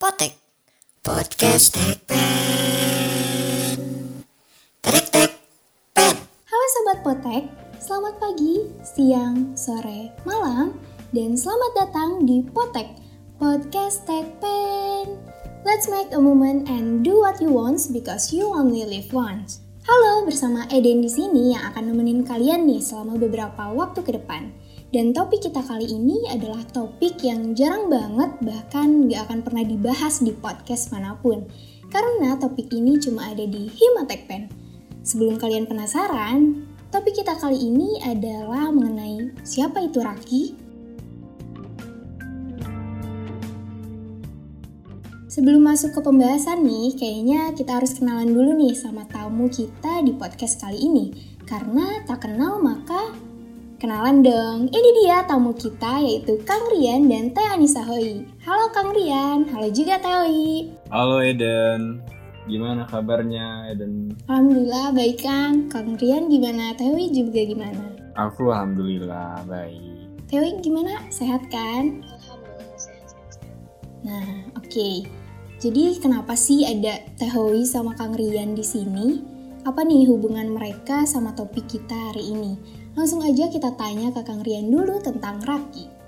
Potek 0.00 0.32
Podcast 1.04 1.76
Tekpen 1.76 2.24
Tek 4.80 5.04
Tek 5.12 5.28
Pen 5.92 6.16
Halo 6.48 6.66
Sobat 6.72 6.98
Potek, 7.04 7.44
selamat 7.84 8.16
pagi, 8.16 8.64
siang, 8.80 9.52
sore, 9.52 10.08
malam, 10.24 10.72
dan 11.12 11.36
selamat 11.36 11.84
datang 11.84 12.24
di 12.24 12.40
Potek, 12.40 12.96
Podcast 13.36 14.08
Tekpen. 14.08 15.20
Let's 15.68 15.84
make 15.92 16.16
a 16.16 16.20
moment 16.24 16.72
and 16.72 17.04
do 17.04 17.20
what 17.20 17.36
you 17.36 17.52
want 17.52 17.84
because 17.92 18.32
you 18.32 18.48
only 18.48 18.88
live 18.88 19.12
once. 19.12 19.60
Halo, 19.84 20.24
bersama 20.24 20.64
Eden 20.72 21.04
di 21.04 21.12
sini 21.12 21.52
yang 21.52 21.76
akan 21.76 21.92
nemenin 21.92 22.24
kalian 22.24 22.64
nih 22.64 22.80
selama 22.80 23.20
beberapa 23.20 23.68
waktu 23.68 24.00
ke 24.00 24.16
depan. 24.16 24.48
Dan 24.90 25.14
topik 25.14 25.46
kita 25.46 25.62
kali 25.62 25.86
ini 25.86 26.26
adalah 26.34 26.66
topik 26.66 27.22
yang 27.22 27.54
jarang 27.54 27.86
banget 27.86 28.42
bahkan 28.42 29.06
gak 29.06 29.30
akan 29.30 29.40
pernah 29.46 29.62
dibahas 29.62 30.18
di 30.18 30.34
podcast 30.34 30.90
mana 30.90 31.14
pun. 31.14 31.46
Karena 31.94 32.34
topik 32.34 32.74
ini 32.74 32.98
cuma 32.98 33.30
ada 33.30 33.46
di 33.46 33.70
Himatek 33.70 34.26
Pen. 34.26 34.50
Sebelum 35.06 35.38
kalian 35.38 35.70
penasaran, 35.70 36.66
topik 36.90 37.22
kita 37.22 37.38
kali 37.38 37.70
ini 37.70 38.02
adalah 38.02 38.74
mengenai 38.74 39.30
siapa 39.46 39.78
itu 39.78 40.02
Raki. 40.02 40.58
Sebelum 45.30 45.62
masuk 45.62 45.94
ke 45.94 46.00
pembahasan 46.02 46.66
nih, 46.66 46.98
kayaknya 46.98 47.54
kita 47.54 47.78
harus 47.78 47.94
kenalan 47.94 48.34
dulu 48.34 48.58
nih 48.58 48.74
sama 48.74 49.06
tamu 49.06 49.46
kita 49.46 50.02
di 50.02 50.18
podcast 50.18 50.58
kali 50.58 50.82
ini. 50.82 51.14
Karena 51.46 52.02
tak 52.02 52.26
kenal 52.26 52.58
maka 52.58 53.29
Kenalan 53.80 54.20
dong, 54.20 54.68
ini 54.68 54.90
dia 55.00 55.24
tamu 55.24 55.56
kita 55.56 56.04
yaitu 56.04 56.36
Kang 56.44 56.68
Rian 56.68 57.08
dan 57.08 57.32
Teh 57.32 57.48
Anissa 57.48 57.80
Hoi. 57.80 58.28
Halo 58.44 58.68
Kang 58.76 58.92
Rian, 58.92 59.48
halo 59.48 59.72
juga 59.72 59.96
Teh 59.96 60.12
Hoi. 60.12 60.68
Halo 60.92 61.24
Eden, 61.24 62.04
gimana 62.44 62.84
kabarnya 62.84 63.72
Eden? 63.72 64.12
Alhamdulillah 64.28 64.92
baik 64.92 65.24
Kang. 65.24 65.72
Kang 65.72 65.96
Rian 65.96 66.28
gimana? 66.28 66.76
Teh 66.76 66.92
Hoi 66.92 67.08
juga 67.08 67.40
gimana? 67.40 67.96
Aku 68.20 68.52
alhamdulillah 68.52 69.48
baik. 69.48 70.28
Teh 70.28 70.36
Hoi 70.36 70.60
gimana? 70.60 71.00
Sehat 71.08 71.48
kan? 71.48 72.04
Alhamdulillah 72.04 72.76
sehat-sehat. 72.76 73.40
Nah, 74.04 74.28
oke. 74.60 74.68
Okay. 74.68 75.08
Jadi 75.56 76.04
kenapa 76.04 76.36
sih 76.36 76.68
ada 76.68 77.00
Teh 77.16 77.32
Hoi 77.32 77.64
sama 77.64 77.96
Kang 77.96 78.12
Rian 78.12 78.52
di 78.52 78.60
sini? 78.60 79.40
Apa 79.64 79.88
nih 79.88 80.04
hubungan 80.04 80.52
mereka 80.52 81.08
sama 81.08 81.32
topik 81.32 81.64
kita 81.64 81.96
hari 82.12 82.28
ini? 82.28 82.79
Langsung 82.98 83.22
aja 83.22 83.46
kita 83.46 83.74
tanya 83.78 84.10
ke 84.10 84.20
Kang 84.26 84.42
Rian 84.42 84.70
dulu 84.70 84.98
tentang 84.98 85.38
Raki. 85.42 86.00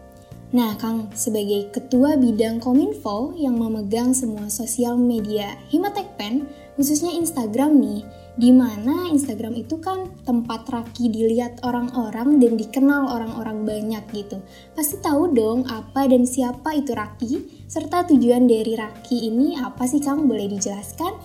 Nah, 0.53 0.77
Kang, 0.77 1.09
sebagai 1.17 1.73
ketua 1.73 2.21
bidang 2.21 2.61
Kominfo 2.61 3.33
yang 3.41 3.57
memegang 3.57 4.13
semua 4.13 4.53
sosial 4.53 5.01
media 5.01 5.57
Himatek 5.73 6.21
Pen, 6.21 6.45
khususnya 6.77 7.09
Instagram 7.17 7.81
nih, 7.81 8.05
di 8.37 8.53
mana 8.53 9.09
Instagram 9.09 9.57
itu 9.57 9.81
kan 9.81 10.13
tempat 10.29 10.69
Raki 10.69 11.09
dilihat 11.09 11.65
orang-orang 11.65 12.37
dan 12.37 12.61
dikenal 12.61 13.09
orang-orang 13.09 13.65
banyak 13.65 14.05
gitu. 14.13 14.45
Pasti 14.77 15.01
tahu 15.01 15.33
dong 15.33 15.65
apa 15.73 16.05
dan 16.05 16.29
siapa 16.29 16.77
itu 16.77 16.93
Raki, 16.93 17.65
serta 17.65 18.05
tujuan 18.13 18.45
dari 18.45 18.77
Raki 18.77 19.33
ini 19.33 19.57
apa 19.57 19.89
sih 19.89 20.05
Kang? 20.05 20.29
Boleh 20.29 20.53
dijelaskan? 20.53 21.17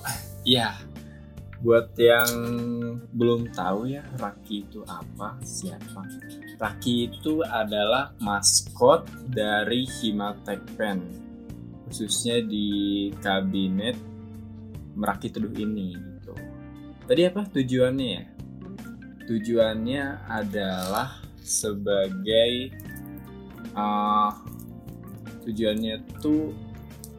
Iya, 0.47 0.71
buat 1.67 1.91
yang 1.99 2.31
belum 3.11 3.51
tahu 3.51 3.91
ya 3.91 4.07
Raki 4.15 4.63
itu 4.63 4.87
apa 4.87 5.35
siapa? 5.43 6.07
Raki 6.55 7.11
itu 7.11 7.43
adalah 7.43 8.15
maskot 8.23 9.03
dari 9.27 9.83
Himatek 9.83 10.63
Pen. 10.79 11.03
Khususnya 11.91 12.39
di 12.39 13.11
kabinet 13.19 13.99
Meraki 14.95 15.27
Teduh 15.27 15.51
ini 15.59 15.91
gitu. 15.91 16.31
Tadi 17.03 17.21
apa? 17.27 17.43
Tujuannya 17.51 18.07
ya? 18.15 18.23
Tujuannya 19.27 20.03
adalah 20.23 21.19
sebagai 21.43 22.71
uh, 23.75 24.31
tujuannya 25.43 25.99
tuh 26.23 26.55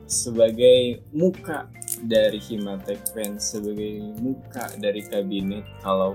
sebagai 0.09 1.05
muka 1.13 1.69
dari 2.05 2.39
Himatek 2.39 3.15
Pen 3.15 3.41
sebagai 3.43 4.15
muka 4.23 4.71
dari 4.79 5.03
kabinet 5.03 5.67
kalau 5.83 6.15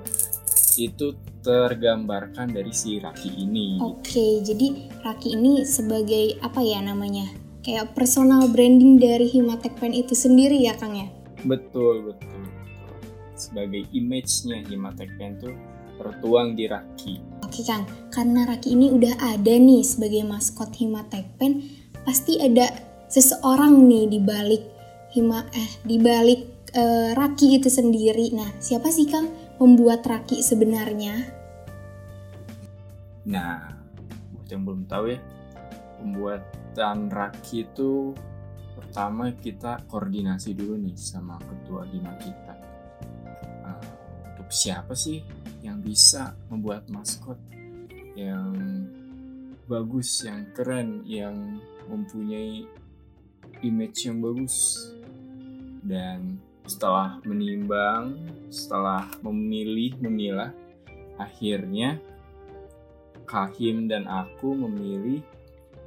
itu 0.79 1.13
tergambarkan 1.43 2.49
dari 2.49 2.73
si 2.73 2.97
Raki 2.97 3.29
ini. 3.29 3.77
Oke, 3.83 4.41
jadi 4.41 4.89
Raki 5.03 5.35
ini 5.35 5.67
sebagai 5.67 6.39
apa 6.41 6.63
ya 6.63 6.81
namanya? 6.81 7.29
Kayak 7.63 7.95
personal 7.95 8.49
branding 8.51 8.99
dari 8.99 9.27
Himatek 9.29 9.79
Pen 9.79 9.95
itu 9.95 10.15
sendiri 10.17 10.59
ya, 10.59 10.75
Kang 10.75 10.95
ya? 10.97 11.07
Betul, 11.47 12.11
betul. 12.11 12.43
betul. 12.43 12.95
Sebagai 13.37 13.83
image-nya 13.93 14.65
Himatek 14.67 15.09
Pen 15.15 15.39
tuh 15.39 15.55
tertuang 15.95 16.57
di 16.57 16.65
Raki. 16.67 17.21
Oke, 17.45 17.61
Kang. 17.63 17.87
Karena 18.11 18.49
Raki 18.49 18.75
ini 18.75 18.91
udah 18.91 19.15
ada 19.19 19.53
nih 19.53 19.85
sebagai 19.85 20.25
maskot 20.27 20.73
Himatek 20.75 21.37
Pen, 21.39 21.63
pasti 22.03 22.41
ada 22.41 22.67
seseorang 23.07 23.85
nih 23.85 24.09
di 24.09 24.19
balik 24.19 24.72
hima 25.13 25.45
eh 25.53 25.71
di 25.85 26.01
balik 26.01 26.73
uh, 26.73 27.13
Raki 27.13 27.61
itu 27.61 27.69
sendiri. 27.69 28.33
Nah, 28.33 28.49
siapa 28.57 28.89
sih 28.89 29.05
Kang 29.05 29.29
membuat 29.61 30.01
Raki 30.01 30.41
sebenarnya? 30.41 31.13
Nah, 33.29 33.71
buat 34.33 34.47
yang 34.49 34.65
belum 34.65 34.81
tahu 34.89 35.13
ya, 35.13 35.19
pembuatan 36.01 37.13
Raki 37.13 37.69
itu 37.69 38.17
pertama 38.73 39.29
kita 39.37 39.85
koordinasi 39.85 40.57
dulu 40.57 40.81
nih 40.81 40.97
sama 40.97 41.37
ketua 41.37 41.85
hima 41.85 42.17
kita. 42.17 42.53
Uh, 43.63 43.85
untuk 44.33 44.49
siapa 44.49 44.97
sih 44.97 45.21
yang 45.61 45.79
bisa 45.79 46.33
membuat 46.49 46.89
maskot 46.89 47.37
yang 48.17 48.53
bagus, 49.69 50.25
yang 50.25 50.49
keren, 50.57 51.05
yang 51.05 51.61
mempunyai 51.87 52.65
image 53.63 54.09
yang 54.09 54.19
bagus 54.19 54.91
dan 55.83 56.39
setelah 56.63 57.19
menimbang, 57.27 58.15
setelah 58.47 59.11
memilih, 59.19 59.99
memilah, 59.99 60.55
akhirnya 61.19 61.99
Kahim 63.27 63.87
dan 63.87 64.07
aku 64.07 64.55
memilih 64.55 65.23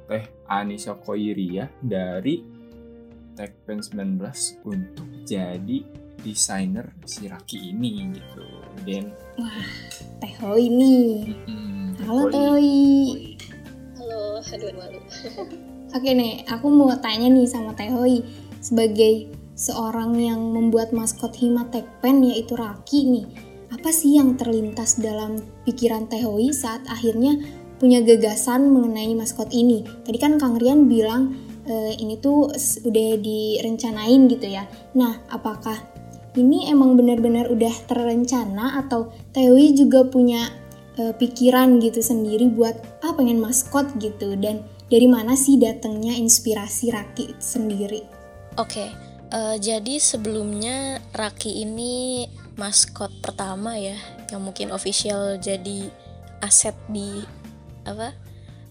Teh 0.09 0.25
Anissa 0.49 0.97
Koiria 0.97 1.69
dari 1.81 2.41
Tekpen 3.37 3.81
19 3.81 4.65
untuk 4.65 5.07
jadi 5.25 5.85
desainer 6.21 6.89
si 7.05 7.29
Raki 7.29 7.73
ini 7.73 8.09
gitu. 8.13 8.45
Dan 8.85 9.13
wah, 9.37 9.65
Teh 10.21 10.33
Hoi 10.41 10.65
nih. 10.69 11.35
hmm, 11.45 11.85
Halo 12.05 12.23
Teh 12.29 12.41
Hoi. 12.41 12.73
Halo, 14.01 14.41
aduh 14.41 14.71
malu. 14.73 15.01
Oke 15.95 16.09
nih, 16.13 16.45
aku 16.49 16.67
mau 16.69 16.93
tanya 16.97 17.29
nih 17.29 17.45
sama 17.45 17.77
Teh 17.77 17.89
Hoi 17.93 18.25
sebagai 18.59 19.36
seorang 19.57 20.13
yang 20.21 20.39
membuat 20.53 20.93
maskot 20.93 21.33
Himatek 21.33 21.83
Pen 21.99 22.21
yaitu 22.21 22.53
Raki 22.53 23.09
nih. 23.09 23.25
Apa 23.73 23.89
sih 23.91 24.15
yang 24.15 24.37
terlintas 24.37 25.01
dalam 25.01 25.41
pikiran 25.65 26.07
Tehoi 26.07 26.53
saat 26.53 26.85
akhirnya 26.87 27.35
punya 27.81 27.99
gagasan 28.05 28.69
mengenai 28.69 29.11
maskot 29.17 29.51
ini? 29.51 29.83
Tadi 30.05 30.17
kan 30.21 30.37
Kang 30.37 30.61
Rian 30.61 30.87
bilang 30.87 31.35
e, 31.65 31.97
ini 31.99 32.21
tuh 32.21 32.53
udah 32.85 33.09
direncanain 33.19 34.29
gitu 34.29 34.47
ya. 34.47 34.63
Nah, 34.95 35.19
apakah 35.33 35.75
ini 36.37 36.69
emang 36.69 36.93
benar-benar 36.93 37.49
udah 37.49 37.73
terencana 37.89 38.77
atau 38.85 39.09
Tehoi 39.33 39.73
juga 39.73 40.05
punya 40.05 40.47
e, 40.95 41.11
pikiran 41.17 41.81
gitu 41.81 41.99
sendiri 41.99 42.47
buat 42.53 42.77
ah 43.03 43.11
pengen 43.17 43.41
maskot 43.41 43.89
gitu 43.99 44.37
dan 44.37 44.63
dari 44.87 45.09
mana 45.09 45.35
sih 45.35 45.59
datangnya 45.59 46.15
inspirasi 46.15 46.93
Raki 46.93 47.35
sendiri? 47.41 48.05
Oke, 48.57 48.87
okay 48.87 49.06
Uh, 49.27 49.59
jadi 49.59 49.99
sebelumnya 49.99 51.03
Raki 51.11 51.67
ini 51.67 52.23
maskot 52.55 53.11
pertama 53.19 53.75
ya 53.75 53.99
yang 54.31 54.39
mungkin 54.39 54.71
official 54.71 55.35
jadi 55.35 55.91
aset 56.39 56.73
di 56.87 57.21
apa 57.83 58.15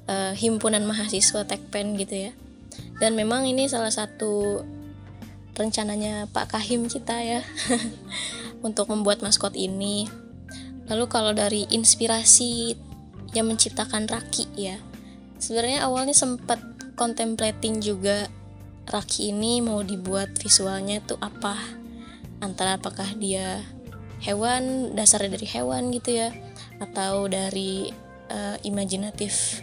uh, 0.08 0.32
himpunan 0.32 0.82
mahasiswa 0.88 1.44
Tekpen 1.44 2.00
gitu 2.00 2.30
ya. 2.30 2.32
Dan 2.96 3.16
memang 3.16 3.44
ini 3.44 3.68
salah 3.68 3.92
satu 3.92 4.64
rencananya 5.56 6.28
Pak 6.32 6.56
Kahim 6.56 6.88
kita 6.88 7.20
ya 7.20 7.40
untuk 8.66 8.88
membuat 8.88 9.20
maskot 9.20 9.56
ini. 9.56 10.08
Lalu 10.86 11.04
kalau 11.10 11.32
dari 11.36 11.66
inspirasi 11.68 12.76
yang 13.36 13.52
menciptakan 13.52 14.08
Raki 14.08 14.48
ya. 14.56 14.80
Sebenarnya 15.36 15.84
awalnya 15.84 16.16
sempat 16.16 16.60
contemplating 16.96 17.84
juga 17.84 18.32
Raki 18.86 19.34
ini 19.34 19.58
mau 19.58 19.82
dibuat 19.82 20.38
visualnya 20.38 21.02
tuh 21.02 21.18
apa? 21.18 21.58
Antara 22.38 22.78
apakah 22.78 23.18
dia 23.18 23.62
hewan 24.22 24.94
dasarnya 24.94 25.36
dari 25.36 25.48
hewan 25.50 25.90
gitu 25.90 26.22
ya 26.22 26.30
atau 26.78 27.26
dari 27.26 27.90
uh, 28.30 28.56
imajinatif 28.62 29.60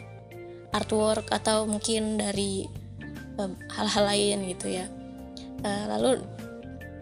artwork 0.74 1.30
atau 1.30 1.70
mungkin 1.70 2.18
dari 2.18 2.68
hal 3.38 3.56
hal-hal 3.72 4.04
lain 4.12 4.38
gitu 4.52 4.68
ya. 4.74 4.86
Uh, 5.64 5.86
lalu 5.96 6.20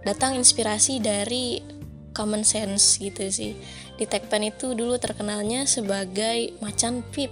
datang 0.06 0.38
inspirasi 0.38 1.01
dari 1.01 1.63
common 2.12 2.44
sense 2.44 3.00
gitu 3.00 3.27
sih. 3.31 3.57
Di 3.95 4.06
Tekpen 4.06 4.45
itu 4.45 4.74
dulu 4.74 4.97
terkenalnya 5.01 5.65
sebagai 5.65 6.53
macan 6.59 7.01
pip. 7.09 7.31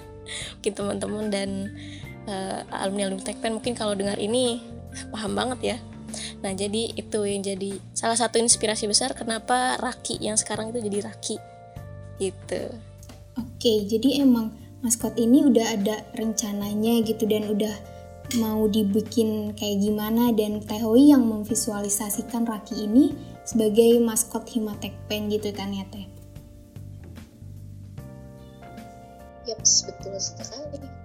Mungkin 0.56 0.72
teman-teman 0.72 1.26
dan 1.28 1.50
uh, 2.28 2.60
alumni 2.82 3.08
alumni 3.08 3.24
Tekpen 3.24 3.58
mungkin 3.58 3.74
kalau 3.74 3.96
dengar 3.96 4.18
ini 4.18 4.62
paham 5.10 5.32
banget 5.34 5.60
ya 5.62 5.76
nah 6.44 6.52
jadi 6.52 6.92
itu 6.92 7.20
yang 7.24 7.40
jadi 7.40 7.80
salah 7.96 8.18
satu 8.18 8.36
inspirasi 8.36 8.84
besar 8.84 9.16
kenapa 9.16 9.80
Raki 9.80 10.20
yang 10.20 10.36
sekarang 10.36 10.68
itu 10.74 10.84
jadi 10.84 10.98
Raki 11.08 11.36
gitu 12.20 12.62
oke 13.40 13.72
jadi 13.88 14.20
emang 14.20 14.52
maskot 14.84 15.16
ini 15.16 15.46
udah 15.46 15.66
ada 15.78 16.04
rencananya 16.18 17.00
gitu 17.06 17.24
dan 17.24 17.48
udah 17.48 17.72
mau 18.38 18.64
dibikin 18.68 19.52
kayak 19.52 19.82
gimana 19.82 20.32
dan 20.32 20.60
Tehoi 20.64 21.12
yang 21.12 21.24
memvisualisasikan 21.28 22.48
Raki 22.48 22.88
ini 22.88 23.12
sebagai 23.44 23.98
maskot 24.00 24.46
Himatek 24.48 24.94
Pen 25.10 25.28
gitu 25.28 25.50
kan 25.52 25.74
ya 25.74 25.84
Teh? 25.90 26.06
Yaps, 29.42 29.90
betul 29.90 30.14
sekali. 30.22 31.01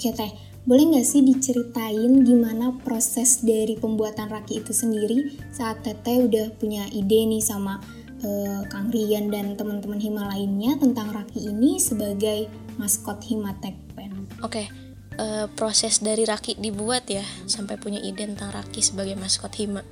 Oke 0.00 0.16
Teh, 0.16 0.32
boleh 0.64 0.96
nggak 0.96 1.04
sih 1.04 1.20
diceritain 1.20 2.24
gimana 2.24 2.72
proses 2.80 3.44
dari 3.44 3.76
pembuatan 3.76 4.32
Raki 4.32 4.64
itu 4.64 4.72
sendiri 4.72 5.36
saat 5.52 5.84
Teteh 5.84 6.24
udah 6.24 6.56
punya 6.56 6.88
ide 6.88 7.28
nih 7.28 7.44
sama 7.44 7.84
uh, 8.24 8.64
Kang 8.72 8.88
Rian 8.88 9.28
dan 9.28 9.60
teman-teman 9.60 10.00
Hima 10.00 10.24
lainnya 10.32 10.80
tentang 10.80 11.12
Raki 11.12 11.52
ini 11.52 11.76
sebagai 11.76 12.48
maskot 12.80 13.20
Himatek 13.28 13.76
Pen? 13.92 14.24
Oke, 14.40 14.72
uh, 15.20 15.52
proses 15.52 16.00
dari 16.00 16.24
Raki 16.24 16.56
dibuat 16.56 17.04
ya 17.12 17.28
sampai 17.44 17.76
punya 17.76 18.00
ide 18.00 18.24
tentang 18.24 18.56
Raki 18.56 18.80
sebagai 18.80 19.20
maskot 19.20 19.52
Hima. 19.60 19.84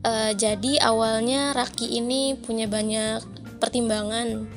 Uh, 0.00 0.32
jadi 0.32 0.80
awalnya 0.88 1.52
Raki 1.52 2.00
ini 2.00 2.32
punya 2.32 2.64
banyak 2.64 3.20
pertimbangan 3.60 4.48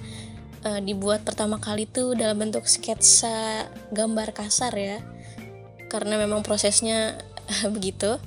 uh, 0.68 0.80
dibuat 0.84 1.24
pertama 1.24 1.58
kali 1.64 1.88
tuh 1.88 2.14
dalam 2.14 2.36
bentuk 2.36 2.68
sketsa 2.68 3.68
gambar 3.96 4.36
kasar 4.36 4.76
ya. 4.76 5.00
Karena 5.88 6.20
memang 6.20 6.44
prosesnya 6.44 7.16
begitu. 7.76 8.20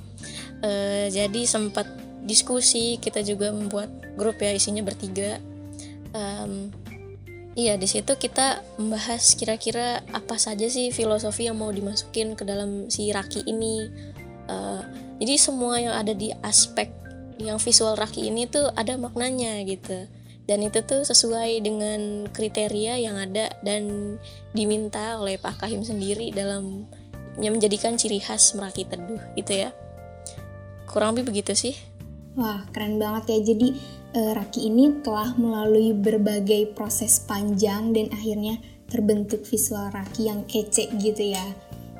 Uh, 0.61 1.05
jadi 1.09 1.45
sempat 1.45 1.85
diskusi 2.25 2.97
kita 3.01 3.21
juga 3.25 3.53
membuat 3.53 3.89
grup 4.17 4.41
ya 4.41 4.53
isinya 4.53 4.81
bertiga. 4.81 5.37
Um, 6.11 6.73
iya 7.53 7.77
di 7.77 7.87
situ 7.87 8.17
kita 8.17 8.63
membahas 8.75 9.37
kira-kira 9.37 10.03
apa 10.11 10.35
saja 10.35 10.67
sih 10.67 10.91
filosofi 10.91 11.47
yang 11.47 11.57
mau 11.59 11.71
dimasukin 11.71 12.33
ke 12.33 12.43
dalam 12.45 12.89
si 12.89 13.13
Raki 13.13 13.45
ini. 13.45 13.89
Uh, 14.49 14.81
jadi 15.21 15.37
semua 15.37 15.77
yang 15.77 15.93
ada 15.93 16.17
di 16.17 16.33
aspek 16.41 16.89
yang 17.41 17.57
visual 17.57 17.97
Raki 17.97 18.29
ini 18.29 18.45
tuh 18.45 18.69
ada 18.77 18.97
maknanya 19.01 19.61
gitu 19.65 20.05
dan 20.51 20.67
itu 20.67 20.83
tuh 20.83 21.07
sesuai 21.07 21.63
dengan 21.63 22.27
kriteria 22.27 22.99
yang 22.99 23.15
ada 23.15 23.55
dan 23.63 24.19
diminta 24.51 25.15
oleh 25.15 25.39
Pak 25.39 25.63
Kahim 25.63 25.79
sendiri 25.79 26.27
dalam 26.35 26.91
yang 27.39 27.55
menjadikan 27.55 27.95
ciri 27.95 28.19
khas 28.19 28.51
Meraki 28.59 28.83
Teduh 28.83 29.23
gitu 29.39 29.55
ya. 29.55 29.71
Kurang 30.91 31.15
lebih 31.15 31.31
begitu 31.31 31.55
sih. 31.55 31.71
Wah 32.35 32.67
keren 32.75 32.99
banget 32.99 33.31
ya. 33.31 33.55
Jadi 33.55 33.79
uh, 34.11 34.35
Raki 34.35 34.67
ini 34.67 34.99
telah 34.99 35.31
melalui 35.39 35.95
berbagai 35.95 36.75
proses 36.75 37.23
panjang 37.23 37.95
dan 37.95 38.11
akhirnya 38.11 38.59
terbentuk 38.91 39.47
visual 39.47 39.87
Raki 39.87 40.27
yang 40.27 40.43
kece 40.51 40.91
gitu 40.99 41.31
ya. 41.31 41.47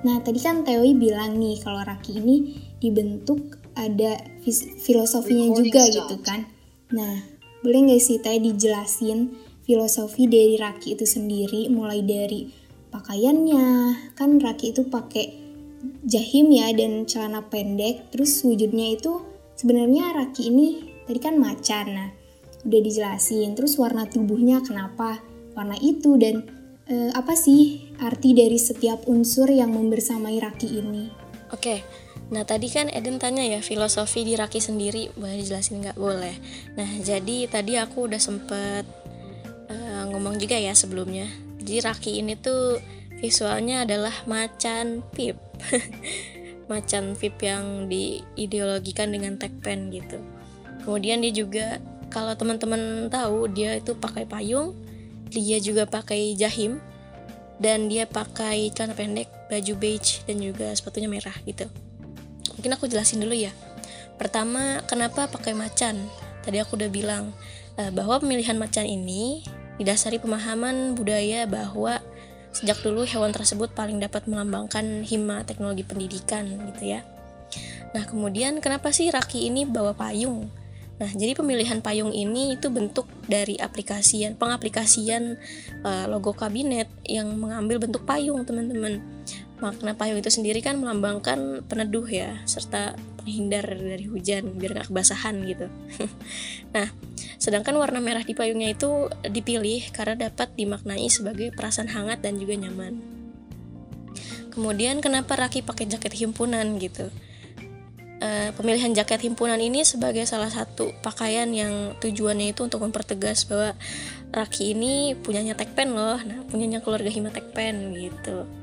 Nah 0.03 0.19
tadi 0.19 0.43
kan 0.43 0.67
Teoi 0.67 0.91
bilang 0.91 1.39
nih 1.39 1.63
kalau 1.63 1.87
Raki 1.87 2.19
ini 2.19 2.59
dibentuk 2.83 3.63
ada 3.79 4.19
filosofinya 4.83 5.55
juga 5.55 5.87
gitu 5.87 6.19
kan. 6.19 6.51
Nah 6.91 7.39
boleh 7.61 7.79
nggak 7.89 8.01
sih 8.01 8.17
Teh 8.17 8.41
dijelasin 8.41 9.37
filosofi 9.61 10.25
dari 10.25 10.57
Raki 10.57 10.97
itu 10.97 11.05
sendiri? 11.05 11.69
Mulai 11.69 12.01
dari 12.01 12.49
pakaiannya. 12.89 13.65
Kan 14.17 14.41
Raki 14.41 14.73
itu 14.73 14.89
pakai 14.89 15.25
jahim 16.05 16.49
ya 16.49 16.73
dan 16.73 17.05
celana 17.05 17.45
pendek. 17.45 18.09
Terus 18.09 18.41
wujudnya 18.41 18.97
itu 18.97 19.21
sebenarnya 19.53 20.13
Raki 20.17 20.49
ini 20.49 20.67
tadi 21.05 21.19
kan 21.21 21.37
macan. 21.37 21.85
Nah 21.93 22.09
udah 22.65 22.81
dijelasin. 22.81 23.53
Terus 23.53 23.77
warna 23.77 24.05
tubuhnya 24.09 24.61
kenapa 24.65 25.21
warna 25.53 25.77
itu? 25.77 26.17
Dan 26.17 26.45
e, 26.89 27.13
apa 27.13 27.37
sih 27.37 27.93
arti 28.01 28.33
dari 28.33 28.57
setiap 28.57 29.05
unsur 29.05 29.49
yang 29.49 29.73
membersamai 29.73 30.37
Raki 30.41 30.69
ini? 30.81 31.05
Oke. 31.53 31.77
okay. 31.77 31.79
Nah 32.31 32.47
tadi 32.47 32.71
kan 32.71 32.87
Eden 32.87 33.19
tanya 33.19 33.43
ya 33.43 33.59
filosofi 33.59 34.23
di 34.23 34.39
Raki 34.39 34.63
sendiri 34.63 35.11
boleh 35.19 35.43
dijelasin 35.43 35.83
nggak 35.83 35.99
boleh. 35.99 36.35
Nah 36.79 36.87
jadi 37.03 37.51
tadi 37.51 37.75
aku 37.75 38.07
udah 38.07 38.21
sempet 38.23 38.87
uh, 39.67 40.03
ngomong 40.07 40.39
juga 40.39 40.55
ya 40.55 40.71
sebelumnya. 40.71 41.27
Jadi 41.59 41.83
Raki 41.83 42.11
ini 42.23 42.39
tuh 42.39 42.79
visualnya 43.19 43.83
adalah 43.83 44.15
macan 44.31 45.03
pip, 45.11 45.35
macan 46.71 47.19
pip 47.19 47.35
yang 47.43 47.91
diideologikan 47.91 49.11
dengan 49.11 49.35
tag 49.35 49.51
pen 49.59 49.91
gitu. 49.91 50.23
Kemudian 50.87 51.19
dia 51.19 51.35
juga 51.35 51.83
kalau 52.07 52.31
teman-teman 52.33 53.11
tahu 53.11 53.51
dia 53.51 53.75
itu 53.75 53.91
pakai 53.93 54.23
payung, 54.23 54.71
dia 55.27 55.59
juga 55.59 55.83
pakai 55.83 56.33
jahim 56.39 56.79
dan 57.59 57.91
dia 57.91 58.07
pakai 58.07 58.71
celana 58.71 58.95
pendek, 58.95 59.27
baju 59.51 59.73
beige 59.77 60.23
dan 60.25 60.39
juga 60.39 60.71
sepatunya 60.73 61.11
merah 61.11 61.35
gitu 61.45 61.67
mungkin 62.61 62.77
aku 62.77 62.85
jelasin 62.85 63.25
dulu 63.25 63.33
ya. 63.33 63.49
Pertama 64.21 64.85
kenapa 64.85 65.25
pakai 65.25 65.57
macan? 65.57 65.97
Tadi 66.45 66.61
aku 66.61 66.77
udah 66.77 66.93
bilang 66.93 67.33
uh, 67.81 67.89
bahwa 67.89 68.21
pemilihan 68.21 68.53
macan 68.53 68.85
ini 68.85 69.41
didasari 69.81 70.21
pemahaman 70.21 70.93
budaya 70.93 71.49
bahwa 71.49 71.97
sejak 72.53 72.77
dulu 72.85 73.01
hewan 73.01 73.33
tersebut 73.33 73.73
paling 73.73 73.97
dapat 73.97 74.29
melambangkan 74.29 75.01
hima 75.01 75.41
teknologi 75.41 75.81
pendidikan 75.81 76.45
gitu 76.69 76.93
ya. 76.93 77.01
Nah 77.97 78.05
kemudian 78.05 78.61
kenapa 78.61 78.93
sih 78.93 79.09
Raki 79.09 79.49
ini 79.49 79.65
bawa 79.65 79.97
payung? 79.97 80.53
Nah, 81.01 81.09
jadi 81.17 81.33
pemilihan 81.33 81.81
payung 81.81 82.13
ini 82.13 82.53
itu 82.61 82.69
bentuk 82.69 83.09
dari 83.25 83.57
aplikasian, 83.57 84.37
pengaplikasian 84.37 85.33
uh, 85.81 86.05
logo 86.05 86.29
kabinet 86.37 86.85
yang 87.09 87.25
mengambil 87.41 87.81
bentuk 87.81 88.05
payung, 88.05 88.45
teman-teman 88.45 89.01
makna 89.61 89.93
payung 89.93 90.17
itu 90.17 90.33
sendiri 90.33 90.59
kan 90.65 90.81
melambangkan 90.81 91.61
peneduh 91.69 92.03
ya 92.09 92.41
serta 92.49 92.97
penghindar 93.21 93.69
dari 93.69 94.09
hujan 94.09 94.57
biar 94.57 94.73
nggak 94.73 94.89
kebasahan 94.89 95.37
gitu. 95.45 95.69
Nah 96.75 96.89
sedangkan 97.37 97.77
warna 97.77 98.01
merah 98.01 98.25
di 98.25 98.33
payungnya 98.33 98.73
itu 98.73 99.09
dipilih 99.21 99.93
karena 99.93 100.29
dapat 100.29 100.57
dimaknai 100.57 101.05
sebagai 101.13 101.53
perasaan 101.53 101.93
hangat 101.93 102.25
dan 102.25 102.41
juga 102.41 102.57
nyaman. 102.57 102.97
Kemudian 104.51 104.99
kenapa 104.99 105.37
Raki 105.37 105.63
pakai 105.63 105.87
jaket 105.87 106.17
himpunan 106.17 106.75
gitu? 106.81 107.07
Uh, 108.21 108.53
pemilihan 108.53 108.93
jaket 108.93 109.25
himpunan 109.25 109.57
ini 109.57 109.81
sebagai 109.81 110.21
salah 110.29 110.53
satu 110.53 110.93
pakaian 111.01 111.49
yang 111.49 111.97
tujuannya 111.97 112.53
itu 112.53 112.61
untuk 112.61 112.85
mempertegas 112.85 113.49
bahwa 113.49 113.73
Raki 114.29 114.77
ini 114.77 115.17
punyanya 115.17 115.57
Tekpen 115.57 115.97
loh, 115.97 116.21
nah 116.21 116.45
punyanya 116.45 116.85
keluarga 116.85 117.09
Hima 117.09 117.33
Tekpen 117.33 117.97
gitu 117.97 118.60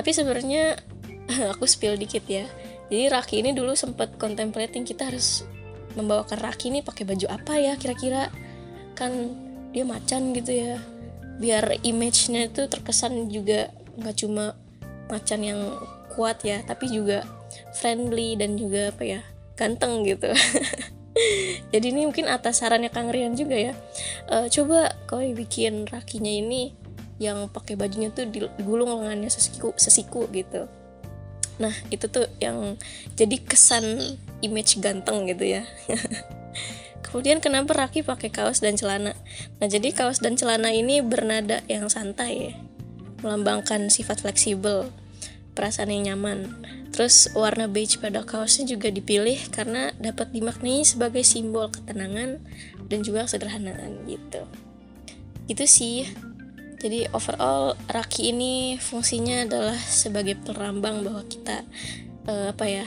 tapi 0.00 0.16
sebenarnya 0.16 0.80
aku 1.52 1.68
spill 1.68 2.00
dikit 2.00 2.24
ya. 2.24 2.48
Jadi 2.88 3.12
Raki 3.12 3.44
ini 3.44 3.52
dulu 3.52 3.76
sempat 3.76 4.16
contemplating 4.16 4.88
kita 4.88 5.12
harus 5.12 5.44
membawakan 5.92 6.40
Raki 6.40 6.72
ini 6.72 6.80
pakai 6.80 7.04
baju 7.04 7.28
apa 7.28 7.60
ya 7.60 7.76
kira-kira. 7.76 8.32
Kan 8.96 9.36
dia 9.76 9.84
macan 9.84 10.32
gitu 10.32 10.56
ya. 10.56 10.80
Biar 11.36 11.84
image-nya 11.84 12.48
itu 12.48 12.64
terkesan 12.64 13.28
juga 13.28 13.68
nggak 14.00 14.16
cuma 14.24 14.56
macan 15.12 15.44
yang 15.44 15.60
kuat 16.16 16.40
ya 16.42 16.64
tapi 16.64 16.88
juga 16.88 17.28
friendly 17.76 18.40
dan 18.40 18.56
juga 18.56 18.88
apa 18.88 19.04
ya 19.04 19.20
ganteng 19.60 20.00
gitu. 20.08 20.32
Jadi 21.76 21.92
ini 21.92 22.08
mungkin 22.08 22.24
atas 22.32 22.64
sarannya 22.64 22.88
Kang 22.88 23.12
Rian 23.12 23.36
juga 23.36 23.52
ya. 23.52 23.74
Uh, 24.32 24.48
coba 24.48 24.96
kau 25.04 25.20
bikin 25.20 25.84
rakinya 25.84 26.32
ini 26.32 26.79
yang 27.20 27.52
pakai 27.52 27.76
bajunya 27.76 28.08
tuh 28.08 28.24
digulung 28.32 28.88
lengannya 28.88 29.28
sesiku 29.28 29.76
sesiku 29.76 30.24
gitu. 30.32 30.66
Nah 31.60 31.76
itu 31.92 32.08
tuh 32.08 32.24
yang 32.40 32.80
jadi 33.14 33.36
kesan 33.44 34.16
image 34.40 34.80
ganteng 34.80 35.28
gitu 35.28 35.60
ya. 35.60 35.62
Kemudian 37.04 37.44
kenapa 37.44 37.76
Raki 37.76 38.00
pakai 38.00 38.32
kaos 38.32 38.64
dan 38.64 38.80
celana? 38.80 39.12
Nah 39.60 39.68
jadi 39.68 39.92
kaos 39.92 40.24
dan 40.24 40.40
celana 40.40 40.72
ini 40.72 41.04
bernada 41.04 41.60
yang 41.68 41.92
santai 41.92 42.32
ya. 42.50 42.52
Melambangkan 43.20 43.92
sifat 43.92 44.24
fleksibel 44.24 44.88
perasaan 45.52 45.92
yang 45.92 46.16
nyaman. 46.16 46.56
Terus 46.90 47.28
warna 47.36 47.68
beige 47.68 48.00
pada 48.00 48.24
kaosnya 48.24 48.64
juga 48.64 48.88
dipilih 48.88 49.36
karena 49.52 49.92
dapat 50.00 50.32
dimaknai 50.32 50.82
sebagai 50.88 51.20
simbol 51.20 51.68
ketenangan 51.68 52.40
dan 52.88 52.98
juga 53.04 53.28
kesederhanaan 53.28 54.08
gitu. 54.08 54.48
Itu 55.46 55.68
sih 55.68 56.08
jadi 56.80 57.12
overall 57.12 57.76
Raki 57.86 58.32
ini 58.32 58.80
fungsinya 58.80 59.44
adalah 59.44 59.76
sebagai 59.76 60.40
pelambang 60.40 61.04
bahwa 61.04 61.22
kita 61.28 61.62
uh, 62.26 62.50
apa 62.50 62.64
ya 62.66 62.86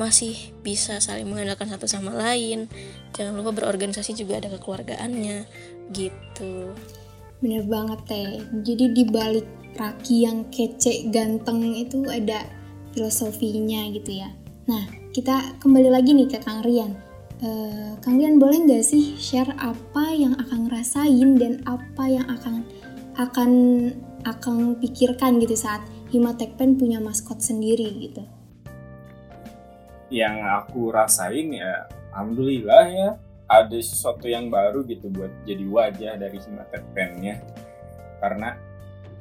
masih 0.00 0.56
bisa 0.64 0.96
saling 0.96 1.28
mengandalkan 1.28 1.68
satu 1.68 1.84
sama 1.84 2.16
lain 2.16 2.72
jangan 3.12 3.36
lupa 3.36 3.52
berorganisasi 3.52 4.16
juga 4.16 4.40
ada 4.40 4.48
kekeluargaannya 4.48 5.44
gitu 5.92 6.72
Bener 7.40 7.64
banget 7.64 8.00
teh. 8.04 8.30
Jadi 8.62 8.84
di 8.92 9.04
balik 9.08 9.48
Raki 9.80 10.28
yang 10.28 10.52
kece 10.52 11.08
ganteng 11.08 11.72
itu 11.72 12.04
ada 12.04 12.44
filosofinya 12.92 13.88
gitu 13.96 14.20
ya. 14.20 14.28
Nah 14.68 14.84
kita 15.16 15.56
kembali 15.64 15.88
lagi 15.88 16.12
nih 16.12 16.28
ke 16.28 16.38
Kang 16.44 16.60
Rian. 16.60 16.92
Kang 18.04 18.20
Rian 18.20 18.36
boleh 18.36 18.68
nggak 18.68 18.84
sih 18.84 19.16
share 19.16 19.56
apa 19.56 20.12
yang 20.12 20.36
akan 20.36 20.68
ngerasain 20.68 21.40
dan 21.40 21.64
apa 21.64 22.04
yang 22.04 22.26
akan 22.28 22.64
akan 23.16 23.50
akan 24.28 24.76
pikirkan 24.76 25.40
gitu 25.40 25.56
saat 25.56 25.80
Himatek 26.12 26.60
Pen 26.60 26.76
punya 26.76 27.00
maskot 27.00 27.40
sendiri 27.40 27.88
gitu. 28.08 28.24
yang 30.10 30.42
aku 30.42 30.90
rasain 30.90 31.54
ya 31.54 31.86
alhamdulillah 32.10 32.84
ya 32.90 33.10
ada 33.46 33.78
sesuatu 33.78 34.26
yang 34.26 34.50
baru 34.50 34.82
gitu 34.82 35.06
buat 35.06 35.30
jadi 35.46 35.64
wajah 35.70 36.12
dari 36.18 36.38
Himatek 36.42 36.82
Pen-nya 36.90 37.38
karena 38.18 38.58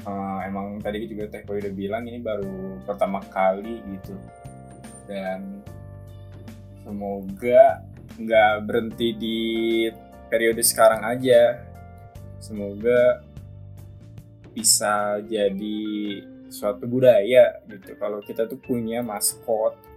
eh, 0.01 0.39
emang 0.49 0.81
tadi 0.81 1.05
juga 1.05 1.29
Teh 1.29 1.45
Boy 1.45 1.61
udah 1.61 1.73
bilang 1.77 2.09
ini 2.09 2.17
baru 2.17 2.81
pertama 2.89 3.21
kali 3.29 3.85
gitu 3.85 4.17
dan 5.05 5.61
semoga 6.81 7.85
nggak 8.19 8.53
berhenti 8.67 9.07
di 9.15 9.39
periode 10.27 10.59
sekarang 10.61 11.07
aja. 11.07 11.63
Semoga 12.39 13.23
bisa 14.51 15.23
jadi 15.23 15.79
suatu 16.51 16.83
budaya 16.85 17.63
gitu. 17.67 17.95
Kalau 17.95 18.19
kita 18.19 18.45
tuh 18.45 18.59
punya 18.59 18.99
maskot 18.99 19.89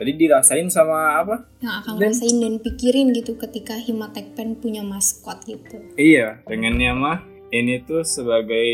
tadi 0.00 0.16
dirasain 0.16 0.72
sama 0.72 1.20
apa? 1.20 1.44
Yang 1.60 1.74
akan 1.76 1.92
Dan- 1.92 1.98
ngerasain 2.00 2.36
dan 2.40 2.54
pikirin 2.64 3.06
gitu 3.12 3.36
ketika 3.36 3.76
Himatek 3.76 4.32
Pen 4.32 4.56
punya 4.56 4.80
maskot 4.80 5.44
gitu. 5.44 5.76
Iya, 6.00 6.40
pengennya 6.48 6.96
mah 6.96 7.20
ini 7.52 7.84
tuh 7.84 8.00
sebagai 8.00 8.64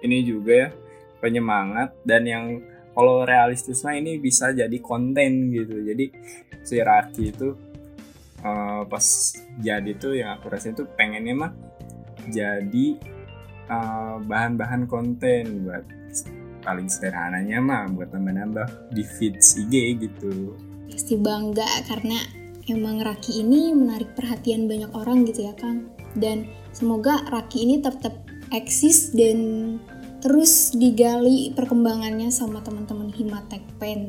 ini 0.00 0.18
juga 0.24 0.52
ya 0.56 0.68
penyemangat 1.20 1.92
dan 2.08 2.24
yang 2.24 2.44
kalau 2.92 3.24
realistis 3.24 3.80
mah 3.84 3.96
ini 3.96 4.20
bisa 4.20 4.52
jadi 4.52 4.78
konten 4.78 5.52
gitu. 5.52 5.80
Jadi 5.80 6.06
si 6.62 6.76
Raki 6.78 7.24
itu 7.32 7.48
eh, 8.44 8.82
pas 8.86 9.06
jadi 9.60 9.90
tuh 9.96 10.12
yang 10.16 10.38
aku 10.38 10.52
rasain 10.52 10.76
tuh 10.76 10.88
pengennya 10.92 11.34
mah 11.34 11.52
jadi 12.28 12.86
eh, 13.68 14.16
bahan-bahan 14.22 14.86
konten 14.86 15.66
buat 15.66 15.84
paling 16.62 16.86
sederhananya 16.86 17.58
mah 17.58 17.90
buat 17.90 18.14
nambah-nambah 18.14 18.94
di 18.94 19.02
feeds 19.02 19.58
IG 19.58 19.98
gitu. 19.98 20.54
pasti 20.92 21.18
bangga 21.18 21.66
karena 21.88 22.20
emang 22.70 23.02
Raki 23.02 23.42
ini 23.42 23.74
menarik 23.74 24.14
perhatian 24.14 24.70
banyak 24.70 24.92
orang 24.94 25.26
gitu 25.26 25.50
ya 25.50 25.54
Kang 25.58 25.90
dan 26.14 26.46
semoga 26.70 27.26
Raki 27.32 27.66
ini 27.66 27.82
tetap 27.82 28.14
eksis 28.54 29.10
dan 29.16 29.80
terus 30.22 30.70
digali 30.70 31.50
perkembangannya 31.50 32.30
sama 32.30 32.62
teman-teman 32.62 33.10
Himatek 33.10 33.66
Pen. 33.82 34.06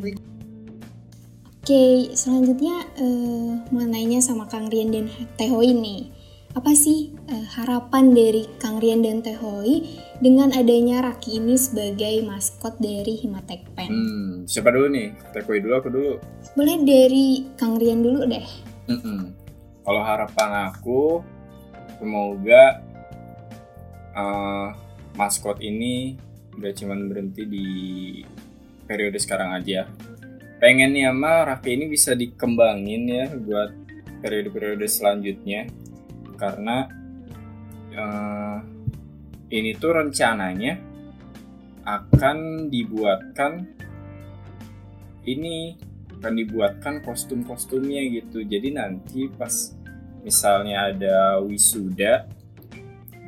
Oke, 1.64 2.14
selanjutnya 2.14 2.86
eh, 3.02 3.52
mau 3.74 3.82
nanya 3.82 4.22
sama 4.22 4.46
Kang 4.46 4.70
Rian 4.70 4.94
dan 4.94 5.10
Tehoi 5.42 5.74
nih. 5.74 6.14
Apa 6.54 6.78
sih 6.78 7.10
eh, 7.34 7.48
harapan 7.58 8.14
dari 8.14 8.46
Kang 8.62 8.78
Rian 8.78 9.02
dan 9.02 9.26
Tehoi 9.26 9.82
dengan 10.22 10.54
adanya 10.54 11.02
Raki 11.02 11.42
ini 11.42 11.58
sebagai 11.58 12.22
maskot 12.30 12.78
dari 12.78 13.18
Himatek 13.18 13.74
Pen? 13.74 13.90
Hmm, 13.90 14.32
siapa 14.46 14.70
dulu 14.70 14.94
nih? 14.94 15.18
Tekoi 15.34 15.66
dulu 15.66 15.74
aku 15.82 15.90
dulu. 15.90 16.14
Boleh 16.54 16.78
dari 16.86 17.50
Kang 17.58 17.82
Rian 17.82 18.06
dulu 18.06 18.30
deh. 18.30 18.46
Mm-mm. 18.94 19.34
Kalau 19.82 20.02
harapan 20.06 20.70
aku 20.70 21.26
semoga 21.98 22.86
eh, 24.14 24.68
maskot 25.18 25.62
ini 25.62 26.18
gak 26.58 26.82
cuman 26.82 27.10
berhenti 27.10 27.44
di 27.46 27.68
periode 28.86 29.18
sekarang 29.18 29.58
aja. 29.58 29.90
Pengennya 30.62 31.12
mah 31.12 31.50
Raki 31.50 31.76
ini 31.76 31.86
bisa 31.92 32.16
dikembangin 32.16 33.04
ya 33.10 33.26
buat 33.36 33.72
periode-periode 34.24 34.88
selanjutnya 34.88 35.68
karena 36.40 36.88
eh, 37.92 38.58
ini 39.52 39.76
tuh 39.76 39.92
rencananya 39.92 40.80
akan 41.84 42.72
dibuatkan 42.72 43.68
ini 45.28 45.76
akan 46.20 46.34
dibuatkan 46.40 47.04
kostum-kostumnya 47.04 48.00
gitu. 48.08 48.48
Jadi 48.48 48.72
nanti 48.72 49.28
pas 49.28 49.76
misalnya 50.24 50.96
ada 50.96 51.44
wisuda 51.44 52.24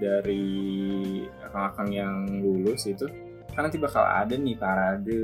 dari 0.01 1.23
akang-akang 1.43 1.89
yang 1.91 2.15
lulus 2.43 2.87
itu 2.87 3.07
kan 3.55 3.71
nanti 3.71 3.79
bakal 3.79 4.03
ada 4.03 4.35
nih 4.35 4.59
parade 4.59 5.15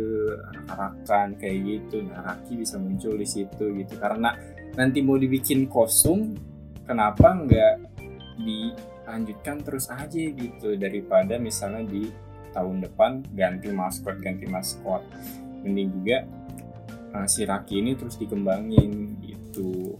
anak-anakan 0.55 1.35
kayak 1.35 1.57
gitu. 1.67 1.99
Nah, 2.07 2.23
Raki 2.23 2.63
bisa 2.63 2.79
muncul 2.79 3.19
di 3.19 3.27
situ 3.27 3.75
gitu. 3.75 3.99
Karena 3.99 4.31
nanti 4.79 5.03
mau 5.03 5.19
dibikin 5.19 5.67
kostum, 5.67 6.31
kenapa 6.87 7.35
nggak 7.35 7.75
dilanjutkan 8.39 9.59
terus 9.67 9.91
aja 9.91 10.23
gitu 10.31 10.79
daripada 10.79 11.35
misalnya 11.35 11.83
di 11.83 12.07
tahun 12.55 12.83
depan 12.87 13.23
ganti 13.35 13.71
maskot 13.71 14.19
ganti 14.19 14.43
maskot 14.47 15.03
mending 15.63 15.91
juga 15.91 16.27
uh, 17.15 17.27
si 17.27 17.43
Raki 17.47 17.83
ini 17.83 17.95
terus 17.95 18.15
dikembangin 18.19 19.19
gitu. 19.23 19.95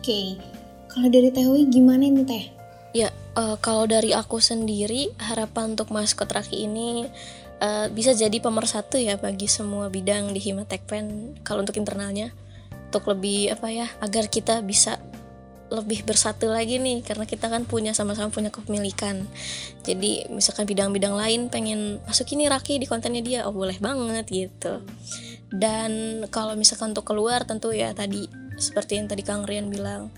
Oke, 0.00 0.40
kalau 0.88 1.12
dari 1.12 1.28
Tehoi 1.28 1.68
gimana 1.68 2.08
nih 2.08 2.24
Teh? 2.24 2.44
Ya, 2.96 3.08
eh, 3.40 3.56
kalau 3.64 3.88
dari 3.88 4.12
aku 4.12 4.36
sendiri 4.36 5.16
harapan 5.16 5.72
untuk 5.72 5.88
maskot 5.88 6.28
Raki 6.28 6.68
ini 6.68 7.08
eh, 7.64 7.86
bisa 7.88 8.12
jadi 8.12 8.36
pemersatu 8.36 9.00
ya 9.00 9.16
bagi 9.16 9.48
semua 9.48 9.88
bidang 9.88 10.36
di 10.36 10.40
Himatek 10.44 10.84
Pen. 10.84 11.32
Kalau 11.40 11.64
untuk 11.64 11.80
internalnya, 11.80 12.36
untuk 12.92 13.08
lebih 13.08 13.56
apa 13.56 13.72
ya, 13.72 13.88
agar 14.04 14.28
kita 14.28 14.60
bisa 14.60 15.00
lebih 15.70 16.02
bersatu 16.02 16.50
lagi 16.50 16.82
nih 16.82 17.06
karena 17.06 17.22
kita 17.24 17.46
kan 17.46 17.62
punya 17.62 17.94
sama-sama 17.94 18.28
punya 18.28 18.50
kepemilikan. 18.50 19.22
Jadi 19.86 20.26
misalkan 20.28 20.66
bidang-bidang 20.66 21.14
lain 21.14 21.46
pengen 21.46 22.02
masukin 22.04 22.42
Raki 22.50 22.82
di 22.82 22.90
kontennya 22.90 23.22
dia, 23.22 23.40
oh 23.46 23.54
boleh 23.54 23.78
banget 23.78 24.26
gitu. 24.26 24.82
Dan 25.50 26.22
kalau 26.30 26.58
misalkan 26.58 26.90
untuk 26.90 27.06
keluar 27.06 27.46
tentu 27.46 27.70
ya 27.70 27.94
tadi 27.94 28.26
seperti 28.58 28.98
yang 28.98 29.06
tadi 29.06 29.22
Kang 29.22 29.46
Rian 29.46 29.70
bilang 29.70 30.10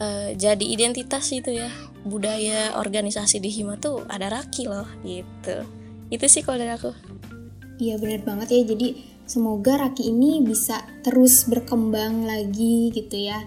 eh, 0.00 0.34
jadi 0.34 0.64
identitas 0.64 1.30
itu 1.34 1.54
ya 1.54 1.70
budaya 2.06 2.78
organisasi 2.78 3.42
di 3.42 3.50
Hima 3.50 3.76
tuh 3.76 4.06
ada 4.08 4.30
Raki 4.32 4.70
loh 4.70 4.88
gitu. 5.02 5.66
Itu 6.08 6.24
sih 6.26 6.40
kalau 6.40 6.58
dari 6.62 6.72
aku. 6.72 6.92
Iya 7.78 7.94
benar 8.02 8.26
banget 8.26 8.48
ya, 8.50 8.62
jadi 8.74 8.98
semoga 9.28 9.78
Raki 9.78 10.10
ini 10.10 10.42
bisa 10.42 10.82
terus 11.06 11.46
berkembang 11.46 12.26
lagi 12.26 12.90
gitu 12.90 13.14
ya. 13.14 13.38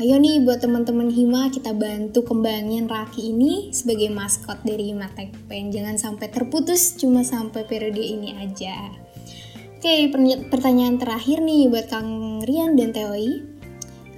Ayo 0.00 0.16
nih 0.16 0.40
buat 0.40 0.64
teman-teman 0.64 1.12
Hima 1.12 1.52
kita 1.52 1.76
bantu 1.76 2.24
kembangin 2.24 2.88
Raki 2.88 3.36
ini 3.36 3.68
sebagai 3.68 4.08
maskot 4.08 4.64
dari 4.64 4.94
Himatek 4.94 5.44
Pen. 5.44 5.68
Jangan 5.68 6.00
sampai 6.00 6.32
terputus 6.32 6.96
cuma 6.96 7.20
sampai 7.20 7.68
periode 7.68 8.00
ini 8.00 8.32
aja. 8.32 8.88
Oke, 9.76 10.08
pertanyaan 10.48 10.96
terakhir 10.96 11.44
nih 11.44 11.68
buat 11.68 11.92
Kang 11.92 12.40
Rian 12.44 12.80
dan 12.80 12.96
Teoi. 12.96 13.49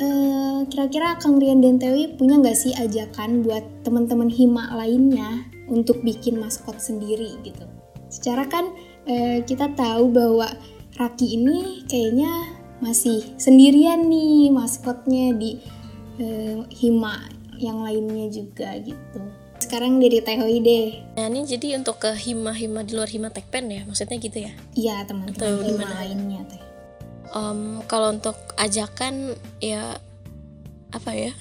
Eh, 0.02 0.59
Kira-kira 0.66 1.14
Kang 1.23 1.38
Rian 1.38 1.62
dan 1.62 1.78
Tewi 1.78 2.18
punya 2.18 2.38
nggak 2.38 2.59
sih 2.59 2.75
ajakan 2.75 3.47
buat 3.47 3.62
teman-teman 3.87 4.26
Hima 4.26 4.75
lainnya 4.75 5.47
untuk 5.71 6.02
bikin 6.02 6.42
maskot 6.42 6.82
sendiri 6.82 7.38
gitu? 7.47 7.66
Secara 8.11 8.50
kan 8.50 8.75
eh, 9.06 9.47
kita 9.47 9.71
tahu 9.78 10.11
bahwa 10.11 10.50
Raki 10.99 11.38
ini 11.38 11.87
kayaknya 11.87 12.30
masih 12.82 13.23
sendirian 13.38 14.11
nih 14.11 14.50
maskotnya 14.50 15.38
di 15.38 15.62
eh, 16.18 16.66
Hima 16.75 17.30
yang 17.62 17.87
lainnya 17.87 18.26
juga 18.26 18.75
gitu. 18.82 19.21
Sekarang 19.62 20.02
dari 20.02 20.18
Tehoi 20.18 20.59
deh. 20.59 20.88
Nah 21.14 21.30
ini 21.30 21.47
jadi 21.47 21.78
untuk 21.78 22.02
ke 22.02 22.11
Hima-Hima 22.11 22.82
di 22.82 22.99
luar 22.99 23.06
Hima 23.06 23.30
Tekpen 23.30 23.71
ya 23.71 23.87
maksudnya 23.87 24.18
gitu 24.18 24.42
ya. 24.42 24.52
Iya 24.75 25.06
teman-teman 25.06 25.38
Atau 25.38 25.62
Hima 25.62 25.87
lainnya 25.94 26.42
teh. 26.50 26.72
Em, 27.32 27.80
kalau 27.88 28.12
untuk 28.12 28.36
ajakan 28.60 29.32
ya 29.58 29.96
apa 30.92 31.10
ya? 31.16 31.32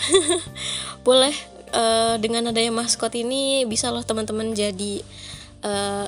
Boleh 1.08 1.36
eh, 1.76 2.16
dengan 2.24 2.52
adanya 2.52 2.72
maskot 2.72 3.12
ini 3.16 3.68
bisa 3.68 3.92
loh 3.92 4.04
teman-teman 4.04 4.56
jadi 4.56 5.04
eh, 5.64 6.08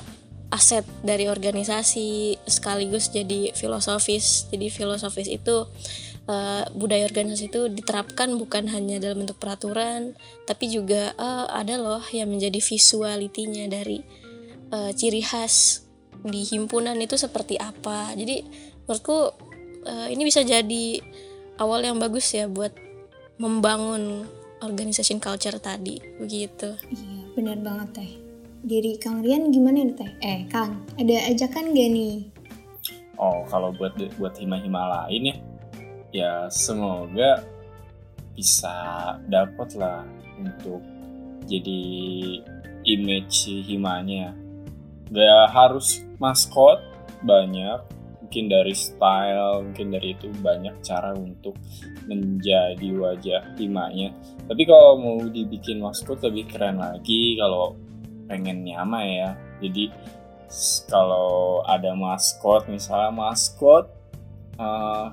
aset 0.54 0.86
dari 1.02 1.26
organisasi 1.26 2.40
sekaligus 2.46 3.12
jadi 3.12 3.52
filosofis. 3.52 4.48
Jadi 4.48 4.72
filosofis 4.72 5.28
itu 5.28 5.68
eh, 6.30 6.64
budaya 6.72 7.04
organisasi 7.04 7.52
itu 7.52 7.68
diterapkan 7.68 8.40
bukan 8.40 8.72
hanya 8.72 8.96
dalam 9.02 9.24
bentuk 9.24 9.36
peraturan 9.36 10.16
tapi 10.48 10.72
juga 10.72 11.12
eh, 11.12 11.46
ada 11.52 11.76
loh 11.76 12.02
yang 12.14 12.32
menjadi 12.32 12.60
visualitinya 12.62 13.68
dari 13.68 14.00
eh, 14.72 14.90
ciri 14.96 15.20
khas 15.20 15.84
di 16.24 16.40
himpunan 16.40 16.96
itu 16.96 17.20
seperti 17.20 17.60
apa. 17.60 18.16
Jadi 18.16 18.40
menurutku 18.88 19.36
uh, 19.86 20.08
ini 20.10 20.26
bisa 20.26 20.42
jadi 20.42 21.00
awal 21.60 21.84
yang 21.84 22.00
bagus 22.00 22.32
ya 22.34 22.50
buat 22.50 22.74
membangun 23.38 24.26
organization 24.64 25.20
culture 25.20 25.56
tadi 25.60 26.00
begitu. 26.18 26.74
Iya 26.90 27.20
benar 27.36 27.58
banget 27.60 27.88
teh. 28.00 28.12
Dari 28.64 28.96
Kang 28.96 29.20
Rian 29.20 29.52
gimana 29.52 29.84
nih 29.84 29.96
teh? 29.96 30.10
Eh 30.24 30.40
Kang 30.48 30.80
ada 30.96 31.14
ajakan 31.28 31.76
gak 31.76 31.90
nih? 31.92 32.16
Oh 33.20 33.44
kalau 33.46 33.70
buat 33.76 33.94
buat 34.16 34.34
hima-hima 34.40 34.82
lain 34.90 35.30
ya 35.30 35.36
ya 36.14 36.32
semoga 36.46 37.42
bisa 38.34 38.74
dapat 39.26 39.74
lah 39.78 40.02
untuk 40.38 40.82
jadi 41.46 41.82
image 42.86 43.30
si 43.30 43.62
himanya. 43.62 44.32
Gak 45.12 45.52
harus 45.52 46.02
maskot 46.16 46.80
banyak 47.22 47.84
mungkin 48.24 48.48
dari 48.48 48.72
style 48.72 49.60
mungkin 49.60 49.92
dari 49.92 50.16
itu 50.16 50.32
banyak 50.40 50.80
cara 50.80 51.12
untuk 51.12 51.54
menjadi 52.08 52.88
wajah 52.96 53.42
himanya 53.60 54.16
tapi 54.44 54.62
kalau 54.68 55.00
mau 55.00 55.18
dibikin 55.24 55.80
maskot 55.80 56.20
lebih 56.20 56.48
keren 56.48 56.76
lagi 56.80 57.36
kalau 57.40 57.76
pengen 58.28 58.64
nyama 58.64 59.00
ya. 59.04 59.30
Jadi 59.60 59.88
kalau 60.88 61.64
ada 61.64 61.96
maskot 61.96 62.68
misalnya 62.68 63.10
maskot 63.10 63.88
uh, 64.60 65.08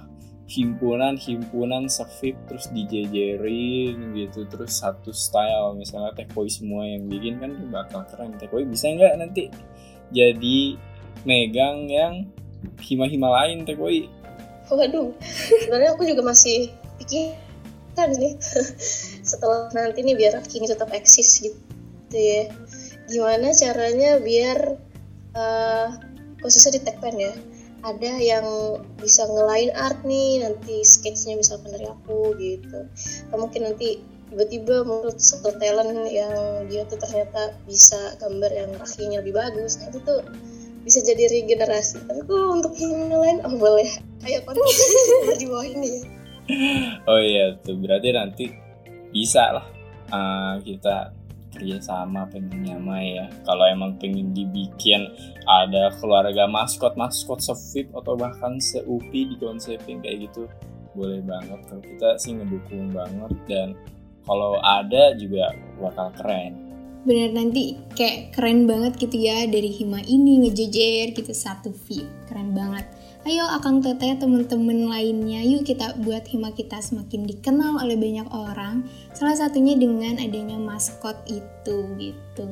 himpunan-himpunan 0.52 1.88
sefit 1.88 2.36
terus 2.44 2.68
dijejerin 2.76 4.12
gitu 4.20 4.44
terus 4.52 4.84
satu 4.84 5.16
style 5.16 5.80
misalnya 5.80 6.12
tekoi 6.12 6.52
semua 6.52 6.84
yang 6.84 7.08
bikin 7.08 7.40
kan 7.40 7.56
bakal 7.72 8.04
keren. 8.12 8.36
Tekoi 8.36 8.68
bisa 8.68 8.92
nggak 8.92 9.16
nanti 9.16 9.48
jadi 10.12 10.76
megang 11.24 11.88
yang 11.88 12.28
hima-hima 12.82 13.28
lain 13.30 13.66
tekoi 13.66 14.10
waduh 14.72 15.12
sebenarnya 15.68 15.92
aku 15.94 16.08
juga 16.08 16.24
masih 16.24 16.72
pikirkan 17.02 18.10
nih 18.16 18.34
setelah 19.30 19.68
nanti 19.76 20.00
nih 20.06 20.16
biar 20.16 20.40
kini 20.48 20.70
tetap 20.70 20.90
eksis 20.96 21.44
gitu 21.44 22.16
ya. 22.16 22.48
Gimana 23.12 23.52
caranya 23.52 24.22
biar 24.24 24.80
uh, 25.36 25.88
khususnya 26.40 26.80
di 26.80 26.82
Tekpen 26.88 27.16
ya 27.20 27.34
ada 27.82 28.14
yang 28.22 28.46
bisa 29.02 29.26
ngelain 29.26 29.74
art 29.74 30.06
nih 30.06 30.46
nanti 30.46 30.86
sketchnya 30.86 31.36
misalkan 31.36 31.74
dari 31.74 31.90
aku 31.90 32.38
gitu. 32.38 32.86
Atau 33.28 33.38
mungkin 33.42 33.74
nanti 33.74 34.00
tiba-tiba 34.32 34.88
menurut 34.88 35.20
satu 35.20 35.52
talent 35.60 36.08
yang 36.08 36.64
dia 36.72 36.88
tuh 36.88 36.96
ternyata 37.02 37.58
bisa 37.68 38.16
gambar 38.22 38.52
yang 38.54 38.70
rakinya 38.78 39.20
lebih 39.20 39.36
bagus. 39.36 39.82
Nah 39.82 39.92
itu 39.92 40.00
tuh 40.06 40.22
bisa 40.82 41.00
jadi 41.02 41.30
regenerasi. 41.30 42.02
Tapi 42.06 42.22
kok 42.26 42.50
untuk 42.52 42.74
yang 42.78 43.10
lain 43.10 43.40
oh 43.46 43.56
boleh. 43.58 43.90
Kayak 44.22 44.46
konten 44.46 44.66
di 45.42 45.46
bawah 45.50 45.68
ini 45.68 45.90
ya. 45.90 46.04
Oh 47.08 47.22
iya 47.22 47.56
tuh 47.62 47.80
berarti 47.80 48.10
nanti 48.12 48.46
bisa 49.14 49.56
lah 49.56 49.66
uh, 50.12 50.56
kita 50.62 51.16
kerjasama 51.52 52.26
pengen 52.32 52.64
nyama 52.64 52.98
ya. 53.04 53.26
Kalau 53.44 53.66
emang 53.68 54.00
pengen 54.00 54.32
dibikin 54.32 55.06
ada 55.46 55.92
keluarga 56.00 56.48
maskot 56.48 56.96
maskot 56.96 57.44
sefit 57.44 57.92
atau 57.92 58.16
bahkan 58.16 58.58
seupi 58.58 59.28
di 59.28 59.36
konsepin 59.38 60.00
kayak 60.00 60.32
gitu 60.32 60.48
boleh 60.96 61.20
banget. 61.24 61.60
Kalau 61.68 61.84
kita 61.84 62.10
sih 62.20 62.36
ngedukung 62.36 62.92
banget 62.96 63.32
dan 63.48 63.68
kalau 64.24 64.60
ada 64.64 65.18
juga 65.18 65.52
bakal 65.82 66.14
keren 66.16 66.71
bener 67.02 67.34
nanti 67.34 67.78
kayak 67.98 68.38
keren 68.38 68.70
banget 68.70 68.98
gitu 69.02 69.18
ya 69.18 69.50
dari 69.50 69.74
hima 69.74 70.02
ini 70.06 70.46
ngejejer 70.46 71.18
gitu 71.18 71.34
satu 71.34 71.74
fit 71.74 72.06
keren 72.30 72.54
banget 72.54 72.86
Ayo 73.22 73.46
Akang 73.46 73.86
Teteh 73.86 74.18
temen-temen 74.18 74.90
lainnya, 74.90 75.46
yuk 75.46 75.62
kita 75.62 75.94
buat 76.02 76.26
Hima 76.26 76.58
kita 76.58 76.82
semakin 76.82 77.30
dikenal 77.30 77.78
oleh 77.78 77.94
banyak 77.94 78.26
orang. 78.34 78.90
Salah 79.14 79.38
satunya 79.38 79.78
dengan 79.78 80.18
adanya 80.18 80.58
maskot 80.58 81.22
itu 81.30 81.86
gitu. 82.02 82.50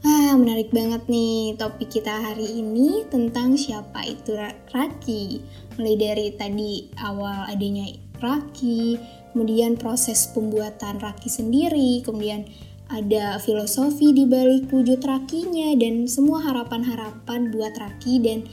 Ah, 0.00 0.32
menarik 0.32 0.72
banget 0.72 1.04
nih 1.12 1.60
topik 1.60 1.92
kita 1.92 2.08
hari 2.08 2.64
ini 2.64 3.04
tentang 3.12 3.60
siapa 3.60 4.00
itu 4.08 4.32
Raki. 4.72 5.44
Mulai 5.76 5.94
dari 6.00 6.26
tadi 6.40 6.88
awal 6.96 7.52
adanya 7.52 7.84
Raki, 8.16 8.96
kemudian 9.36 9.76
proses 9.76 10.24
pembuatan 10.32 11.04
Raki 11.04 11.28
sendiri, 11.28 12.00
kemudian 12.00 12.48
ada 12.92 13.40
filosofi 13.40 14.12
di 14.12 14.28
balik 14.28 14.68
wujud 14.68 15.00
Rakinya 15.00 15.72
dan 15.80 16.04
semua 16.04 16.44
harapan-harapan 16.44 17.48
buat 17.48 17.72
Raki 17.72 18.14
dan 18.20 18.44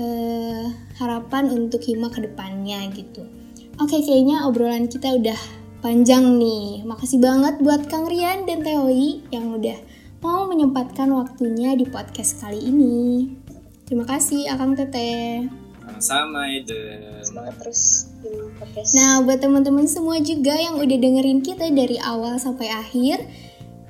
uh, 0.00 0.72
harapan 0.96 1.52
untuk 1.52 1.84
Hima 1.84 2.08
ke 2.08 2.24
depannya 2.24 2.88
gitu. 2.96 3.28
Oke, 3.76 4.00
kayaknya 4.00 4.48
obrolan 4.48 4.88
kita 4.88 5.12
udah 5.12 5.36
panjang 5.84 6.40
nih. 6.40 6.88
Makasih 6.88 7.20
banget 7.20 7.60
buat 7.60 7.84
Kang 7.92 8.08
Rian 8.08 8.48
dan 8.48 8.64
Teoi 8.64 9.20
yang 9.28 9.52
udah 9.52 9.76
mau 10.24 10.48
menyempatkan 10.48 11.10
waktunya 11.12 11.76
di 11.76 11.84
podcast 11.84 12.40
kali 12.40 12.62
ini. 12.62 13.28
Terima 13.84 14.08
kasih 14.08 14.48
Akang 14.48 14.72
Tete. 14.72 15.44
Sama-sama 15.82 16.46
Eden. 16.48 17.20
Semangat 17.26 17.58
terus 17.58 18.08
di 18.22 18.30
podcast. 18.56 18.94
Nah, 18.94 19.26
buat 19.26 19.42
teman-teman 19.42 19.84
semua 19.90 20.22
juga 20.22 20.54
yang 20.54 20.78
udah 20.78 20.98
dengerin 20.98 21.42
kita 21.42 21.68
dari 21.74 21.98
awal 21.98 22.38
sampai 22.38 22.70
akhir, 22.70 23.26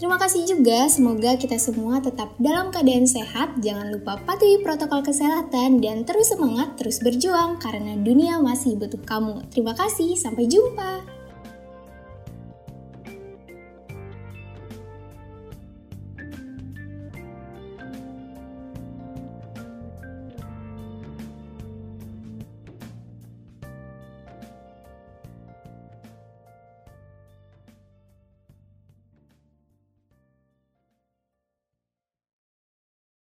Terima 0.01 0.19
kasih 0.19 0.49
juga, 0.49 0.89
semoga 0.91 1.37
kita 1.37 1.61
semua 1.61 2.01
tetap 2.03 2.35
dalam 2.41 2.73
keadaan 2.73 3.07
sehat, 3.07 3.61
jangan 3.61 3.93
lupa 3.93 4.19
patuhi 4.25 4.59
protokol 4.65 5.05
kesehatan, 5.05 5.79
dan 5.79 6.03
terus 6.03 6.33
semangat, 6.33 6.75
terus 6.81 6.99
berjuang 6.99 7.61
karena 7.63 7.95
dunia 8.01 8.41
masih 8.43 8.75
butuh 8.81 8.99
kamu. 9.05 9.45
Terima 9.53 9.77
kasih, 9.77 10.19
sampai 10.19 10.51
jumpa. 10.51 11.12